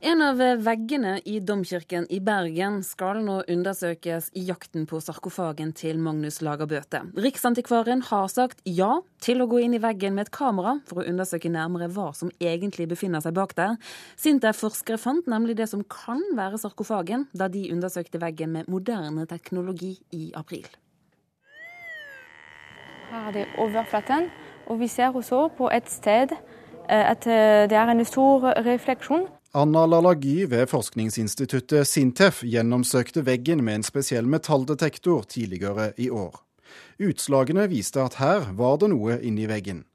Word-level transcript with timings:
En 0.00 0.20
av 0.20 0.36
veggene 0.60 1.14
i 1.24 1.38
domkirken 1.40 2.04
i 2.12 2.18
Bergen 2.20 2.82
skal 2.84 3.22
nå 3.24 3.38
undersøkes 3.48 4.26
i 4.36 4.42
jakten 4.44 4.84
på 4.84 4.98
sarkofagen 5.00 5.70
til 5.72 5.96
Magnus 6.04 6.42
Lagerbøte. 6.44 7.00
Riksantikvaren 7.16 8.02
har 8.10 8.26
sagt 8.28 8.60
ja 8.68 8.98
til 9.24 9.40
å 9.40 9.46
gå 9.48 9.62
inn 9.64 9.72
i 9.78 9.80
veggen 9.80 10.12
med 10.12 10.26
et 10.26 10.32
kamera 10.36 10.74
for 10.84 11.00
å 11.00 11.06
undersøke 11.08 11.48
nærmere 11.48 11.88
hva 11.94 12.10
som 12.12 12.28
egentlig 12.36 12.90
befinner 12.90 13.24
seg 13.24 13.32
bak 13.38 13.54
der. 13.56 13.78
Sintef-forskere 14.20 15.00
fant 15.00 15.30
nemlig 15.32 15.56
det 15.56 15.70
som 15.72 15.80
kan 15.88 16.20
være 16.36 16.60
sarkofagen, 16.60 17.24
da 17.32 17.48
de 17.48 17.64
undersøkte 17.72 18.20
veggen 18.20 18.52
med 18.52 18.68
moderne 18.68 19.24
teknologi 19.30 19.94
i 20.12 20.28
april. 20.36 20.68
Her 23.08 23.30
er 23.30 23.32
det 23.32 23.48
overflaten, 23.56 24.28
og 24.68 24.76
vi 24.84 24.92
ser 24.92 25.16
også 25.16 25.46
på 25.56 25.72
et 25.72 25.88
sted 25.88 26.36
eh, 26.36 27.00
at 27.00 27.24
eh, 27.24 27.64
det 27.64 27.80
er 27.80 27.96
en 27.96 28.04
stor 28.04 28.50
refleksjon 28.60 29.24
Analalagi 29.56 30.44
ved 30.50 30.66
forskningsinstituttet 30.68 31.88
Sintef 31.88 32.42
gjennomsøkte 32.44 33.22
veggen 33.24 33.62
med 33.64 33.78
en 33.78 33.84
spesiell 33.86 34.26
metalldetektor 34.28 35.22
tidligere 35.32 35.94
i 35.96 36.10
år. 36.12 36.42
Utslagene 37.00 37.64
viste 37.72 38.02
at 38.04 38.18
her 38.20 38.50
var 38.58 38.76
det 38.82 38.90
noe 38.92 39.16
inni 39.24 39.46
veggen. 39.48 39.86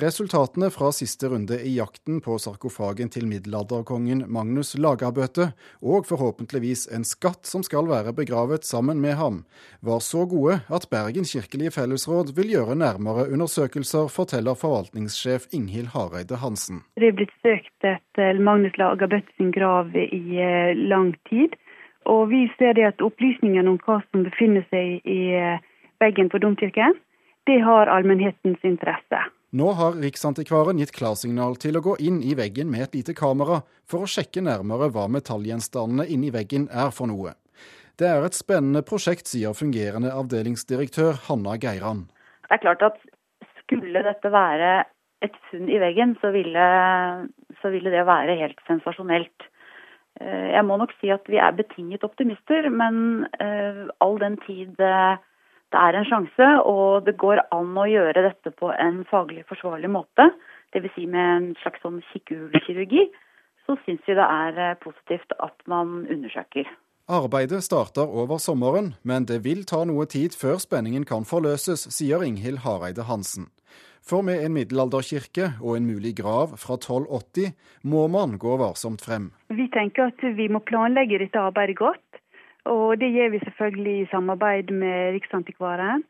Resultatene 0.00 0.70
fra 0.72 0.88
siste 0.96 1.28
runde 1.28 1.58
i 1.68 1.74
jakten 1.76 2.22
på 2.24 2.38
sarkofagen 2.40 3.10
til 3.12 3.26
middelalderkongen 3.28 4.22
Magnus 4.24 4.70
Lagabøte, 4.80 5.50
og 5.84 6.06
forhåpentligvis 6.08 6.86
en 6.96 7.04
skatt 7.04 7.44
som 7.44 7.60
skal 7.66 7.90
være 7.90 8.14
begravet 8.16 8.64
sammen 8.64 9.02
med 9.04 9.18
ham, 9.20 9.42
var 9.84 10.00
så 10.00 10.24
gode 10.24 10.62
at 10.72 10.86
Bergen 10.88 11.28
kirkelige 11.28 11.74
fellesråd 11.76 12.32
vil 12.38 12.54
gjøre 12.54 12.78
nærmere 12.80 13.26
undersøkelser, 13.36 14.08
forteller 14.08 14.56
forvaltningssjef 14.56 15.44
Inghild 15.52 15.92
Hareide 15.92 16.40
Hansen. 16.40 16.80
Det 16.96 17.12
er 17.12 17.18
blitt 17.20 17.36
søkt 17.44 17.84
etter 17.84 18.40
Magnus 18.40 18.80
Lagabøte 18.80 19.28
sin 19.36 19.52
grav 19.52 19.92
i 19.92 20.22
eh, 20.40 20.72
lang 20.72 21.12
tid. 21.28 21.52
Og 22.08 22.30
vi 22.32 22.46
ser 22.56 22.80
det 22.80 22.88
at 22.94 23.04
opplysningene 23.04 23.76
om 23.76 23.78
hva 23.84 24.00
som 24.08 24.24
befinner 24.24 24.64
seg 24.72 25.04
i 25.04 25.20
eh, 25.36 25.60
veggen 26.00 26.32
på 26.32 26.40
domkirken, 26.40 26.96
det 27.44 27.60
har 27.60 27.92
allmennhetens 27.92 28.64
interesse. 28.64 29.20
Nå 29.52 29.66
har 29.76 29.98
Riksantikvaren 30.00 30.78
gitt 30.80 30.94
klarsignal 30.96 31.58
til 31.60 31.76
å 31.76 31.82
gå 31.84 31.98
inn 32.00 32.22
i 32.24 32.32
veggen 32.32 32.70
med 32.72 32.86
et 32.86 32.94
lite 32.96 33.12
kamera 33.12 33.58
for 33.84 34.06
å 34.06 34.08
sjekke 34.08 34.40
nærmere 34.40 34.86
hva 34.94 35.04
metallgjenstandene 35.12 36.06
inni 36.08 36.30
veggen 36.32 36.70
er 36.72 36.88
for 36.96 37.10
noe. 37.10 37.34
Det 38.00 38.08
er 38.08 38.24
et 38.24 38.38
spennende 38.38 38.80
prosjekt, 38.80 39.28
sier 39.28 39.52
fungerende 39.52 40.08
avdelingsdirektør 40.16 41.20
Hanna 41.26 41.58
Geiran. 41.60 42.06
Det 42.48 42.56
er 42.56 42.62
klart 42.62 42.86
at 42.86 42.96
skulle 43.60 44.00
dette 44.06 44.32
være 44.32 44.70
et 45.20 45.36
funn 45.50 45.68
i 45.68 45.82
veggen, 45.84 46.16
så 46.24 46.32
ville, 46.32 46.68
så 47.60 47.72
ville 47.74 47.92
det 47.92 48.06
være 48.08 48.38
helt 48.40 48.64
sensasjonelt. 48.70 49.44
Eh, 50.22 50.48
jeg 50.54 50.64
må 50.64 50.80
nok 50.80 50.96
si 50.96 51.12
at 51.12 51.28
vi 51.28 51.36
er 51.36 51.52
betinget 51.60 52.08
optimister, 52.08 52.70
men 52.72 53.28
eh, 53.36 53.84
all 54.00 54.16
den 54.24 54.40
tid 54.48 54.80
eh, 54.80 55.20
det 55.72 55.80
er 55.80 55.98
en 55.98 56.08
sjanse, 56.08 56.48
og 56.68 57.06
det 57.06 57.16
går 57.20 57.42
an 57.54 57.76
å 57.78 57.88
gjøre 57.88 58.26
dette 58.28 58.52
på 58.58 58.70
en 58.72 59.02
faglig 59.10 59.44
forsvarlig 59.48 59.90
måte, 59.92 60.28
dvs. 60.76 60.94
Si 60.96 61.06
med 61.08 61.34
en 61.36 61.50
slags 61.62 61.82
sånn 61.84 62.00
kikkehulekirurgi, 62.12 63.08
så 63.66 63.76
syns 63.84 64.04
vi 64.08 64.16
det 64.18 64.26
er 64.26 64.58
eh, 64.60 64.78
positivt 64.82 65.34
at 65.40 65.56
man 65.70 66.02
undersøker. 66.10 66.68
Arbeidet 67.12 67.64
starter 67.66 68.06
over 68.06 68.38
sommeren, 68.38 68.92
men 69.02 69.26
det 69.26 69.42
vil 69.44 69.64
ta 69.68 69.82
noe 69.88 70.06
tid 70.06 70.36
før 70.38 70.60
spenningen 70.62 71.04
kan 71.08 71.26
forløses, 71.28 71.88
sier 71.90 72.22
Inghild 72.24 72.62
Hareide 72.66 73.08
Hansen. 73.08 73.48
For 74.02 74.22
med 74.26 74.42
en 74.42 74.54
middelalderkirke 74.56 75.52
og 75.62 75.76
en 75.76 75.86
mulig 75.86 76.16
grav 76.18 76.56
fra 76.58 76.78
1280 76.78 77.52
må 77.86 78.08
man 78.10 78.34
gå 78.38 78.56
varsomt 78.58 79.02
frem. 79.04 79.30
Vi 79.50 79.68
tenker 79.74 80.10
at 80.10 80.24
vi 80.38 80.48
må 80.50 80.62
planlegge 80.66 81.20
dette 81.22 81.38
arbeidet 81.38 81.78
godt. 81.78 82.21
Og 82.70 82.98
det 83.00 83.10
gjør 83.10 83.32
vi 83.34 83.42
selvfølgelig 83.42 83.94
i 84.00 84.08
samarbeid 84.10 84.70
med 84.70 85.14
Riksantikvaren. 85.16 86.04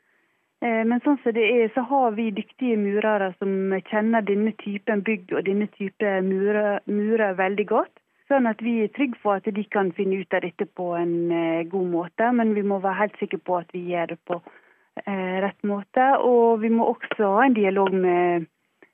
Eh, 0.63 0.83
men 0.86 1.01
sånn 1.02 1.18
som 1.23 1.35
det 1.35 1.42
er, 1.42 1.70
så 1.74 1.83
har 1.89 2.13
vi 2.18 2.29
dyktige 2.35 2.79
murere 2.79 3.33
som 3.40 3.74
kjenner 3.89 4.23
denne 4.27 4.52
typen 4.61 5.02
bygg 5.07 5.33
og 5.35 5.46
denne 5.48 5.67
type 5.79 6.14
murer, 6.29 7.35
veldig 7.41 7.67
godt. 7.73 7.95
Sånn 8.30 8.46
at 8.46 8.62
vi 8.64 8.79
er 8.85 8.92
trygge 8.95 9.18
på 9.23 9.33
at 9.35 9.48
de 9.48 9.64
kan 9.73 9.91
finne 9.96 10.23
ut 10.23 10.36
av 10.36 10.45
dette 10.45 10.68
på 10.79 10.92
en 10.96 11.14
eh, 11.35 11.64
god 11.73 11.89
måte. 11.96 12.30
Men 12.36 12.55
vi 12.55 12.62
må 12.62 12.79
være 12.85 13.01
helt 13.01 13.18
sikre 13.20 13.41
på 13.42 13.58
at 13.58 13.73
vi 13.74 13.89
gjør 13.91 14.14
det 14.14 14.20
på 14.29 14.39
eh, 15.02 15.36
rett 15.45 15.67
måte. 15.67 16.08
Og 16.23 16.62
vi 16.62 16.70
må 16.70 16.92
også 16.95 17.33
ha 17.35 17.46
en 17.48 17.58
dialog 17.58 17.91
med 17.96 18.46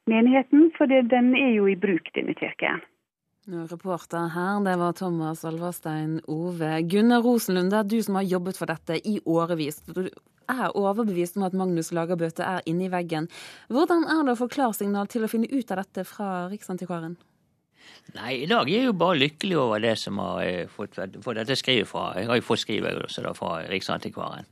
menigheten, 0.08 0.70
for 0.78 0.88
den 0.88 1.34
er 1.36 1.52
jo 1.52 1.68
i 1.68 1.76
bruk, 1.76 2.08
denne 2.16 2.32
kirken. 2.38 2.80
Reporter 3.48 4.28
her, 4.28 4.60
det 4.60 4.74
var 4.76 4.92
Thomas 4.92 5.44
Alverstein 5.44 6.20
Ove. 6.28 6.82
Gunnar 6.82 7.22
Rosenlund, 7.24 7.70
det 7.72 7.78
er 7.78 7.86
du 7.88 8.02
som 8.04 8.18
har 8.18 8.26
jobbet 8.28 8.58
for 8.60 8.68
dette 8.68 8.98
i 9.08 9.14
årevis. 9.24 9.80
Du 9.88 10.02
er 10.04 10.76
overbevist 10.76 11.38
om 11.38 11.46
at 11.46 11.56
Magnus 11.56 11.88
Lagerbøte 11.96 12.44
er 12.44 12.66
inni 12.68 12.90
veggen. 12.92 13.30
Hvordan 13.72 14.04
er 14.04 14.26
det 14.26 14.34
å 14.34 14.40
få 14.42 14.50
klarsignal 14.52 15.08
til 15.08 15.24
å 15.24 15.30
finne 15.32 15.48
ut 15.48 15.72
av 15.72 15.80
dette 15.80 16.04
fra 16.08 16.28
Riksantikvaren? 16.52 17.16
Nei, 18.18 18.34
i 18.42 18.48
dag 18.50 18.68
er 18.68 18.82
jeg 18.82 18.90
jo 18.90 18.98
bare 19.00 19.16
lykkelig 19.22 19.56
over 19.62 19.80
det 19.80 19.94
som 20.00 20.20
har 20.20 20.42
eh, 20.44 20.68
fått, 20.68 20.98
fått 21.24 21.40
dette 21.40 21.56
skrivet 21.56 21.88
fra 21.88 22.10
Jeg 22.18 22.28
har 22.28 22.36
jo 22.36 22.44
fått 22.44 22.66
skrivet 22.66 23.00
også 23.00 23.24
da 23.24 23.32
fra 23.36 23.62
Riksantikvaren. 23.70 24.48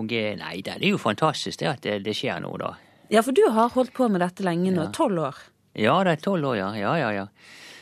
Og 0.00 0.16
eh, 0.16 0.32
nei, 0.40 0.54
det 0.64 0.78
er 0.78 0.88
jo 0.88 1.00
fantastisk 1.00 1.60
det 1.60 1.68
at 1.74 1.84
det, 1.84 1.98
det 2.08 2.16
skjer 2.16 2.40
noe, 2.44 2.56
da. 2.64 2.72
Ja, 3.12 3.20
for 3.20 3.36
du 3.36 3.44
har 3.52 3.76
holdt 3.76 3.92
på 3.96 4.08
med 4.08 4.24
dette 4.24 4.44
lenge 4.46 4.72
nå. 4.72 4.88
Tolv 4.96 5.20
ja. 5.20 5.28
år? 5.28 5.44
Ja, 5.76 6.00
det 6.08 6.16
er 6.16 6.24
tolv 6.24 6.52
år, 6.54 6.58
ja. 6.62 6.72
Ja, 6.80 6.96
ja, 6.96 7.12
ja. 7.12 7.28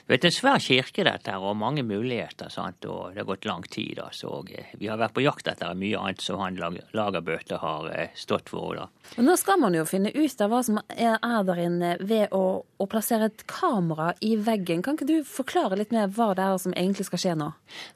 Vet, 0.04 0.20
det 0.20 0.28
er 0.28 0.32
en 0.34 0.36
svær 0.36 0.60
kirke, 0.60 1.04
dette, 1.06 1.32
og 1.40 1.54
mange 1.56 1.80
muligheter. 1.86 2.50
Sant? 2.52 2.84
og 2.84 3.14
Det 3.14 3.22
har 3.22 3.28
gått 3.30 3.46
lang 3.48 3.62
tid. 3.64 4.02
Altså, 4.04 4.28
og 4.28 4.50
eh, 4.52 4.74
Vi 4.76 4.90
har 4.90 4.98
vært 5.00 5.14
på 5.16 5.24
jakt 5.24 5.48
etter 5.48 5.72
mye 5.80 5.96
annet 5.96 6.20
som 6.20 6.42
han 6.42 6.58
Lagerbøte 6.60 7.56
har 7.62 7.88
eh, 7.88 8.12
stått 8.12 8.52
for. 8.52 8.76
Da. 8.76 8.88
Og 9.16 9.24
Nå 9.24 9.36
skal 9.40 9.62
man 9.62 9.72
jo 9.72 9.86
finne 9.88 10.12
ut 10.12 10.44
av 10.44 10.52
hva 10.52 10.60
som 10.66 10.82
er, 10.92 11.16
der 11.48 11.62
inne 11.64 11.94
ved 12.04 12.36
å, 12.36 12.42
å, 12.76 12.88
plassere 12.90 13.30
et 13.30 13.46
kamera 13.48 14.10
i 14.20 14.34
veggen. 14.36 14.84
Kan 14.84 14.98
ikke 14.98 15.08
du 15.08 15.16
forklare 15.24 15.80
litt 15.80 15.94
mer 15.94 16.12
hva 16.12 16.34
det 16.36 16.44
er 16.44 16.60
som 16.60 16.76
egentlig 16.76 17.08
skal 17.08 17.22
skje 17.24 17.38
nå? 17.40 17.48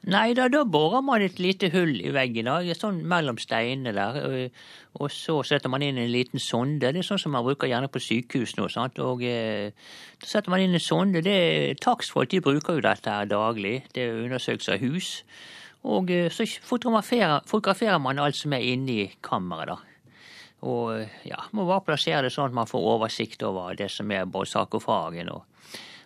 Nei, 0.09 0.33
da, 0.33 0.49
da 0.49 0.65
borer 0.65 1.05
man 1.05 1.21
et 1.21 1.37
lite 1.37 1.69
hull 1.75 1.93
i 2.01 2.09
veggen, 2.15 2.49
da, 2.49 2.57
sånn 2.73 3.03
mellom 3.05 3.37
steinene 3.37 3.93
der. 3.93 4.49
Og 4.97 5.13
så 5.13 5.37
setter 5.45 5.69
man 5.69 5.83
inn 5.85 5.99
en 6.01 6.09
liten 6.09 6.41
sonde. 6.41 6.89
Det 6.89 7.03
er 7.03 7.05
sånn 7.05 7.21
som 7.21 7.35
man 7.35 7.45
bruker 7.45 7.69
gjerne 7.69 7.91
på 7.93 8.01
sykehus 8.01 8.55
nå. 8.57 8.65
sant? 8.73 8.97
Og 9.03 9.21
eh, 9.21 9.69
Da 10.19 10.27
setter 10.27 10.49
man 10.49 10.63
inn 10.63 10.73
en 10.73 10.81
sonde. 10.81 11.21
det 11.21 11.35
er 11.37 11.77
takstfolk 11.99 12.31
de 12.31 12.39
bruker 12.41 12.79
jo 12.79 12.85
dette 12.85 13.11
her 13.11 13.27
daglig. 13.27 13.83
Det 13.93 14.07
er 14.07 14.23
undersøkelse 14.23 14.77
av 14.77 14.83
hus. 14.83 15.11
Og 15.83 16.11
eh, 16.11 16.31
så 16.31 16.47
fotograferer, 16.63 17.43
fotograferer 17.47 17.99
man 17.99 18.19
alt 18.19 18.35
som 18.39 18.53
er 18.55 18.63
inni 18.63 19.11
kammeret, 19.23 19.75
da. 19.75 19.79
Og 20.67 21.05
ja, 21.23 21.45
må 21.55 21.63
bare 21.63 21.85
plassere 21.87 22.25
det 22.25 22.33
sånn 22.33 22.49
at 22.49 22.55
man 22.55 22.67
får 22.67 22.87
oversikt 22.95 23.43
over 23.47 23.77
det 23.79 23.87
som 23.93 24.09
er 24.11 24.25
både 24.27 24.49
sarkofagen 24.51 25.29
og, 25.31 25.45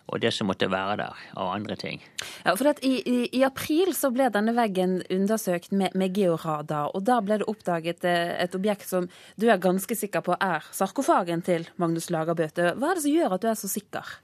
og 0.06 0.20
det 0.22 0.30
som 0.30 0.46
måtte 0.46 0.68
være 0.70 0.94
der 1.00 1.24
av 1.34 1.50
andre 1.56 1.74
ting. 1.74 1.98
Ja, 2.44 2.54
for 2.54 2.70
i, 2.86 2.92
i, 3.02 3.16
i, 3.34 3.40
april 3.42 3.90
så 3.98 4.12
ble 4.14 4.28
denne 4.30 4.54
veggen 4.54 5.00
undersøkt 5.10 5.74
med, 5.74 5.96
med 5.98 6.14
georadar, 6.14 6.94
og 6.94 7.02
da 7.02 7.18
ble 7.18 7.40
det 7.42 7.48
oppdaget 7.50 8.06
eh, 8.06 8.36
et 8.44 8.54
objekt 8.54 8.86
som 8.86 9.10
du 9.34 9.48
er 9.48 9.58
ganske 9.58 9.98
sikker 9.98 10.22
på 10.22 10.38
er 10.38 10.62
sarkofagen 10.70 11.42
til 11.42 11.66
Magnus 11.74 12.06
Lagerbøte. 12.14 12.76
Hva 12.78 12.92
er 12.92 13.00
det 13.00 13.06
som 13.08 13.16
gjør 13.16 13.34
at 13.34 13.42
du 13.42 13.50
er 13.50 13.58
så 13.58 13.72
sikker? 13.74 14.14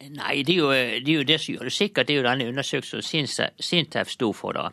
Nei, 0.00 0.40
det 0.48 0.54
er, 0.54 0.58
jo, 0.58 0.68
det 0.72 1.04
er, 1.04 1.16
jo, 1.18 1.24
det 1.28 1.36
som 1.42 1.54
gjør 1.54 1.68
det 1.68 1.74
sikkert. 1.76 2.08
Det 2.08 2.14
er 2.14 2.20
jo 2.22 2.26
denne 2.28 2.46
undersøkelsen 2.48 3.50
Sintef 3.60 4.08
sto 4.08 4.30
for. 4.32 4.56
da. 4.56 4.70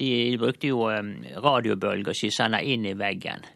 De, 0.00 0.08
brukte 0.40 0.72
jo 0.72 0.88
um, 0.90 1.12
radiobølger 1.44 2.16
som 2.16 2.26
de 2.26 2.34
sender 2.34 2.66
inn 2.66 2.86
i 2.88 2.96
veggen. 2.98 3.46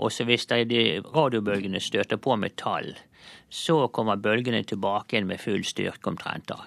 Og 0.00 0.10
så 0.12 0.24
hvis 0.24 0.48
de 0.48 1.02
radiobølgene 1.04 1.82
støter 1.84 2.16
på 2.16 2.38
metall, 2.40 2.94
så 3.52 3.84
kommer 3.92 4.16
bølgene 4.16 4.64
tilbake 4.64 5.14
igjen 5.14 5.28
med 5.28 5.42
full 5.42 5.66
styrke 5.68 6.08
omtrent. 6.10 6.48
da. 6.48 6.64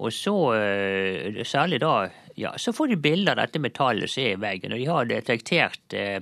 Og 0.00 0.12
så, 0.12 0.36
uh, 0.56 1.42
særlig 1.44 1.82
da, 1.84 2.08
ja, 2.40 2.54
så 2.56 2.72
får 2.72 2.94
de 2.94 3.02
bilder 3.04 3.36
av 3.36 3.44
dette 3.44 3.60
metallet 3.60 4.12
som 4.12 4.24
er 4.24 4.34
i 4.34 4.40
veggen. 4.40 4.72
Og 4.72 4.80
de 4.80 4.88
har 4.88 5.12
detektert 5.12 5.96
eh, 5.96 6.18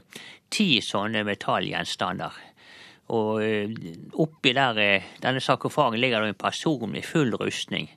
ti 0.50 0.78
sånne 0.82 1.24
metallgjenstander 1.26 2.42
og 3.12 3.42
eh, 3.44 3.68
oppi 4.20 4.54
der, 4.56 4.78
eh, 4.80 5.10
denne 5.20 5.42
sarkofagen 5.44 6.00
ligger 6.00 6.24
det 6.24 6.34
en 6.34 6.40
person 6.40 6.96
i 6.96 7.04
full 7.04 7.34
rustning. 7.40 7.90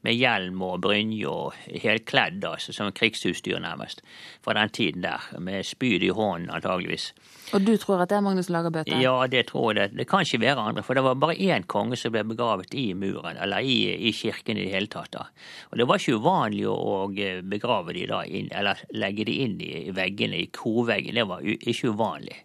Med 0.00 0.16
hjelm 0.16 0.62
og 0.64 0.80
brynje 0.80 1.28
og 1.28 1.56
helkledd, 1.68 2.40
altså, 2.48 2.72
som 2.72 2.88
krigsutstyr 2.96 3.58
nærmest. 3.60 4.00
Fra 4.40 4.54
den 4.56 4.72
tiden 4.72 5.04
der. 5.04 5.26
Med 5.38 5.64
spyd 5.68 6.02
i 6.02 6.08
hånden, 6.08 6.48
antageligvis. 6.50 7.10
Og 7.52 7.66
du 7.66 7.74
tror 7.76 8.00
at 8.00 8.08
det 8.08 8.16
er 8.16 8.24
Magnus 8.24 8.48
Lagerbøte? 8.48 8.96
Ja, 8.96 9.26
det 9.28 9.46
tror 9.50 9.74
jeg. 9.74 9.90
Det, 9.90 9.98
det 9.98 10.08
kan 10.08 10.24
ikke 10.24 10.40
være 10.40 10.64
andre. 10.72 10.82
For 10.82 10.96
det 10.96 11.04
var 11.04 11.20
bare 11.20 11.36
én 11.36 11.68
konge 11.68 12.00
som 12.00 12.14
ble 12.14 12.24
begravet 12.24 12.74
i 12.74 12.92
muren, 12.96 13.36
eller 13.36 13.60
i, 13.60 13.92
i 14.08 14.12
kirken 14.16 14.56
i 14.56 14.64
det 14.64 14.74
hele 14.74 14.88
tatt. 14.88 15.12
da. 15.12 15.26
Og 15.70 15.78
det 15.78 15.88
var 15.88 16.00
ikke 16.00 16.16
uvanlig 16.16 16.64
å, 16.68 16.76
å 16.76 17.42
begrave 17.44 17.96
de 17.96 18.06
da 18.08 18.24
inn, 18.24 18.48
eller 18.56 18.80
legge 18.96 19.28
de 19.28 19.40
inn 19.44 19.60
i 19.60 19.90
veggene, 19.92 20.40
i 20.40 20.48
korveggen. 20.48 21.20
Det 21.20 21.28
var 21.28 21.44
ikke 21.44 21.92
uvanlig. 21.92 22.40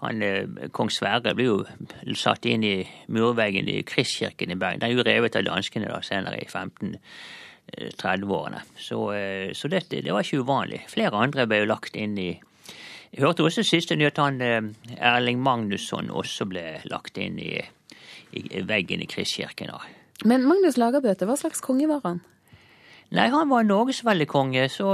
Han, 0.00 0.22
Kong 0.72 0.90
Sverre 0.92 1.34
ble 1.36 1.44
jo 1.44 1.64
satt 2.16 2.46
inn 2.48 2.64
i 2.64 2.88
murveggen 3.12 3.68
i 3.68 3.82
Kristkirken 3.86 4.50
i 4.52 4.56
Bergen. 4.60 4.80
Den 4.80 4.90
er 4.90 4.96
jo 4.96 5.02
revet 5.06 5.36
av 5.36 5.44
danskene 5.48 5.88
da, 5.90 6.00
senere 6.04 6.36
i 6.40 6.46
1530-årene. 6.48 8.60
Så, 8.80 8.98
så 9.56 9.68
dette, 9.72 10.02
det 10.04 10.12
var 10.14 10.22
ikke 10.24 10.42
uvanlig. 10.44 10.80
Flere 10.92 11.20
andre 11.20 11.46
ble 11.50 11.56
jo 11.62 11.72
lagt 11.72 11.94
inn 11.96 12.14
i 12.18 12.30
Jeg 13.10 13.24
hørte 13.24 13.42
også 13.42 13.62
siste 13.66 13.96
nytt 13.98 14.18
han 14.22 14.40
Erling 14.40 15.40
Magnusson 15.42 16.10
også 16.14 16.44
ble 16.46 16.78
lagt 16.86 17.18
inn 17.18 17.38
i, 17.42 17.58
i 18.30 18.62
veggen 18.62 19.02
i 19.02 19.06
Kristkirken. 19.10 19.70
Men 20.24 20.46
Magnus 20.46 20.76
Lagerbøte, 20.78 21.26
hva 21.26 21.36
slags 21.36 21.60
konge 21.64 21.88
var 21.90 22.00
han? 22.04 22.20
Nei, 23.10 23.24
han 23.26 23.48
var 23.50 23.64
norgesveldekonge, 23.66 24.68
så 24.70 24.92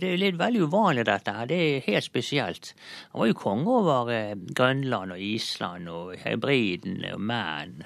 det 0.00 0.08
er 0.08 0.20
litt 0.22 0.38
veldig 0.40 0.62
uvanlig 0.70 1.02
dette 1.04 1.34
her. 1.36 1.48
Det 1.50 1.56
er 1.60 1.82
helt 1.84 2.06
spesielt. 2.06 2.70
Han 3.12 3.20
var 3.20 3.28
jo 3.28 3.36
konge 3.36 3.74
over 3.82 4.12
Grønland 4.56 5.12
og 5.12 5.20
Island 5.20 5.90
og 5.92 6.14
Hebridene 6.22 7.10
og 7.12 7.20
Man. 7.20 7.82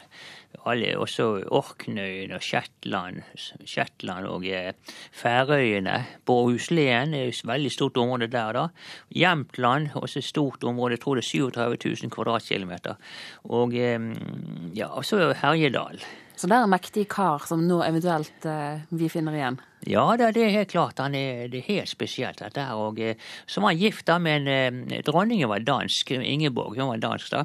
Alle, 0.70 0.92
også 0.94 1.26
Orknøyene 1.50 2.38
og 2.38 2.46
Shetland, 2.46 3.24
Shetland 3.66 4.28
og 4.30 4.46
Færøyene. 5.18 5.96
Bårhuslien 6.30 7.18
er 7.18 7.32
et 7.32 7.42
veldig 7.42 7.74
stort 7.74 7.98
område 7.98 8.30
der, 8.30 8.52
da. 8.54 8.68
Jämtland, 9.10 9.96
også 9.98 10.22
et 10.22 10.30
stort 10.30 10.62
område, 10.62 10.94
jeg 10.94 11.00
tror 11.02 11.18
det 11.18 11.26
er 11.26 11.30
37 11.50 12.06
000 12.06 12.14
kvadratkilometer. 12.14 12.94
Og 13.50 13.74
ja, 13.74 14.94
så 15.02 15.32
Herjedal. 15.42 15.98
Så 16.36 16.46
det 16.46 16.54
er 16.54 16.64
en 16.70 16.72
mektig 16.72 17.08
kar 17.10 17.42
som 17.46 17.66
nå 17.66 17.82
eventuelt 17.82 18.46
eh, 18.46 18.86
vi 18.94 19.10
finner 19.10 19.34
igjen? 19.36 19.60
Ja, 19.88 20.04
det 20.16 20.36
er 20.38 20.54
helt 20.54 20.70
klart. 20.70 21.00
Han 21.02 21.14
er, 21.18 21.48
det 21.50 21.62
er 21.62 21.70
helt 21.70 21.90
spesielt, 21.90 22.38
dette 22.42 22.62
her. 22.62 22.78
Og 22.78 23.00
eh, 23.02 23.18
så 23.46 23.62
var 23.62 23.72
han 23.72 23.80
gift 23.80 24.06
da 24.06 24.18
men 24.22 24.46
eh, 24.46 25.00
Dronningen 25.06 25.50
var 25.50 25.64
dansk, 25.66 26.14
Ingeborg. 26.14 26.78
Hun 26.78 26.94
var 26.94 27.02
dansk, 27.02 27.32
da. 27.32 27.44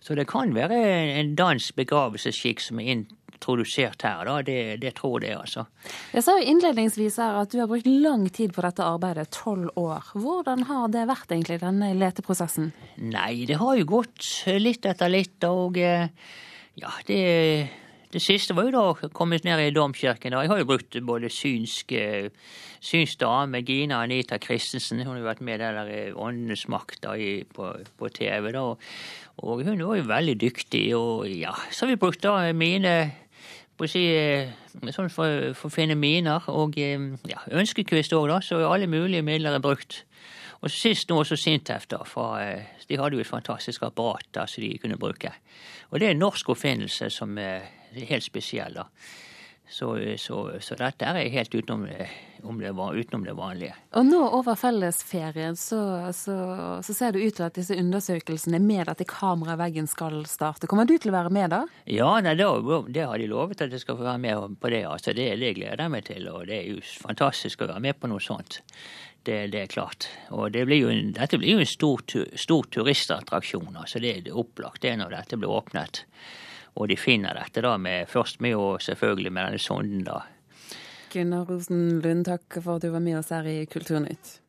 Så 0.00 0.16
det 0.16 0.28
kan 0.28 0.52
være 0.56 0.76
en 1.20 1.34
dansk 1.36 1.76
begravelsesskikk 1.76 2.60
som 2.60 2.80
er 2.80 2.92
introdusert 2.92 4.04
her, 4.04 4.24
da. 4.28 4.36
Det, 4.44 4.60
det 4.82 4.94
tror 5.00 5.24
jeg, 5.24 5.38
altså. 5.40 5.64
Jeg 6.12 6.26
sa 6.26 6.36
jo 6.36 6.52
innledningsvis 6.52 7.16
her 7.22 7.40
at 7.40 7.52
du 7.52 7.60
har 7.62 7.70
brukt 7.70 7.88
lang 7.88 8.28
tid 8.28 8.52
på 8.56 8.64
dette 8.66 8.84
arbeidet, 8.84 9.30
tolv 9.32 9.72
år. 9.80 10.12
Hvordan 10.20 10.66
har 10.68 10.92
det 10.92 11.08
vært 11.08 11.32
egentlig, 11.32 11.62
denne 11.64 11.94
leteprosessen? 11.96 12.72
Nei, 13.00 13.46
det 13.48 13.60
har 13.60 13.80
jo 13.80 13.88
gått 13.96 14.32
litt 14.60 14.88
etter 14.88 15.12
litt, 15.12 15.38
og 15.48 15.80
ja, 15.80 16.92
det 17.08 17.22
det 18.10 18.22
siste 18.22 18.56
var 18.56 18.66
jo 18.66 18.74
da 18.74 18.82
å 18.90 19.10
komme 19.14 19.38
ned 19.44 19.60
i 19.62 19.70
domkirken. 19.74 20.34
Jeg 20.34 20.50
har 20.50 20.58
jo 20.58 20.66
brukt 20.66 20.96
både 21.06 21.30
synsk 21.30 21.92
synsdame, 22.80 23.60
Gina 23.62 24.00
Anita 24.02 24.38
Christensen. 24.42 24.98
Hun 25.04 25.12
har 25.12 25.20
jo 25.20 25.28
vært 25.28 25.44
med 25.44 25.60
der 25.60 25.78
der 25.78 26.18
Åndenes 26.18 26.66
makt 26.68 27.06
på, 27.54 27.70
på, 27.98 28.08
TV. 28.08 28.52
da, 28.52 28.64
Og 29.36 29.64
hun 29.64 29.86
var 29.86 29.96
jo 29.96 30.08
veldig 30.08 30.36
dyktig. 30.40 30.84
Og 30.96 31.28
ja, 31.28 31.54
så 31.70 31.86
har 31.86 31.92
vi 31.92 32.00
brukt 32.00 32.22
da 32.22 32.52
mine 32.52 33.12
på 33.76 33.86
å 33.86 33.88
si, 33.88 34.04
sånn 34.92 35.12
for, 35.12 35.52
for 35.54 35.70
å 35.70 35.74
finne 35.74 35.94
miner. 35.94 36.48
Og 36.48 36.76
ja, 36.76 37.44
ønskekvist 37.52 38.12
òg, 38.16 38.28
da. 38.32 38.40
Så 38.42 38.58
alle 38.66 38.90
mulige 38.90 39.22
midler 39.22 39.54
er 39.54 39.64
brukt. 39.64 40.04
Og 40.60 40.72
sist 40.72 41.08
nå 41.08 41.22
også 41.22 41.38
Sintef, 41.40 41.86
da. 41.88 42.02
For 42.04 42.40
de 42.88 42.98
hadde 42.98 43.16
jo 43.16 43.22
et 43.22 43.28
fantastisk 43.28 43.84
apparat 43.86 44.26
da, 44.34 44.48
som 44.50 44.64
de 44.64 44.74
kunne 44.80 44.98
bruke. 45.00 45.32
Og 45.90 46.00
det 46.00 46.08
er 46.08 46.16
en 46.16 46.24
norsk 46.24 46.52
oppfinnelse 46.52 47.08
som 47.12 47.38
helt 47.94 48.26
spesiell. 48.26 48.80
da. 48.80 48.88
Så, 49.70 50.16
så, 50.18 50.50
så, 50.60 50.74
dette 50.74 51.06
er 51.06 51.28
helt 51.30 51.52
utenom, 51.54 51.84
det, 51.86 52.08
utenom 52.42 53.22
det 53.22 53.34
vanlige. 53.38 53.76
Og 53.94 54.08
nå 54.08 54.18
over 54.40 54.56
fellesferien 54.58 55.54
så, 55.56 56.10
så, 56.10 56.34
ser 56.82 57.14
det 57.14 57.22
ut 57.22 57.36
til 57.38 57.46
at 57.46 57.54
disse 57.54 57.78
undersøkelsene 57.78 58.58
med 58.64 58.90
dette 58.90 59.06
kameraveggen 59.06 59.86
skal 59.86 60.24
starte. 60.26 60.66
Kommer 60.66 60.90
du 60.90 60.96
til 60.98 61.12
å 61.12 61.14
være 61.20 61.30
med 61.36 61.54
da? 61.54 61.62
Ja, 61.86 62.10
nei, 62.18 62.34
det, 62.40 62.48
det, 62.90 63.06
har 63.06 63.22
de 63.22 63.30
lovet 63.30 63.62
at 63.62 63.70
jeg 63.70 63.84
skal 63.84 64.00
få 64.00 64.08
være 64.08 64.24
med 64.26 64.58
på 64.58 64.74
det. 64.74 64.82
altså 64.90 65.14
Det, 65.14 65.28
det 65.38 65.54
gleder 65.60 65.86
jeg 65.86 65.94
meg 65.94 66.10
til. 66.10 66.26
Og 66.34 66.50
det 66.50 66.58
er 66.58 66.68
jo 66.72 66.82
fantastisk 67.06 67.62
å 67.62 67.70
være 67.70 67.86
med 67.86 68.02
på 68.02 68.10
noe 68.10 68.26
sånt. 68.26 68.58
Det, 69.22 69.38
det, 69.54 69.62
er 69.62 69.70
klart. 69.70 70.10
Og 70.34 70.50
det 70.50 70.66
blir 70.66 70.82
jo 70.82 70.98
dette 71.14 71.38
blir 71.38 71.60
jo 71.60 71.62
en 71.62 71.74
stor, 71.78 72.02
stor 72.34 72.66
turistattraksjon. 72.74 73.70
altså 73.70 74.02
Det 74.02 74.16
er 74.18 74.34
opplagt 74.34 74.82
det 74.82 74.98
når 74.98 75.14
dette 75.20 75.38
blir 75.38 75.60
åpnet. 75.62 76.08
Og 76.78 76.88
de 76.90 76.96
finner 76.98 77.36
dette 77.36 77.62
da 77.64 77.76
med, 77.78 78.08
først 78.10 78.40
med 78.44 78.56
å 78.56 78.74
selvfølgelig 78.82 79.32
med 79.32 79.48
denne 79.48 79.62
sonden, 79.62 80.04
da. 80.06 80.22
Gunnar 81.10 81.48
Rosen 81.48 81.98
Lund, 82.04 82.26
takk 82.28 82.60
for 82.60 82.78
at 82.78 82.86
du 82.86 82.92
var 82.94 83.02
med 83.02 83.18
oss 83.18 83.32
her 83.34 83.48
i 83.50 83.64
Kulturnytt. 83.70 84.39